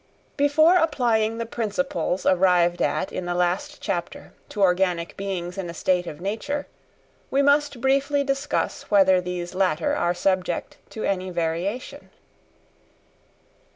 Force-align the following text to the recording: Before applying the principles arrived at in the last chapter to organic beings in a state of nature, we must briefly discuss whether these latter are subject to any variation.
Before 0.35 0.77
applying 0.77 1.37
the 1.37 1.45
principles 1.45 2.25
arrived 2.25 2.81
at 2.81 3.11
in 3.11 3.25
the 3.27 3.35
last 3.35 3.79
chapter 3.81 4.33
to 4.49 4.63
organic 4.63 5.15
beings 5.15 5.59
in 5.59 5.69
a 5.69 5.75
state 5.75 6.07
of 6.07 6.19
nature, 6.19 6.65
we 7.29 7.43
must 7.43 7.79
briefly 7.79 8.23
discuss 8.23 8.89
whether 8.89 9.21
these 9.21 9.53
latter 9.53 9.95
are 9.95 10.15
subject 10.15 10.77
to 10.89 11.03
any 11.03 11.29
variation. 11.29 12.09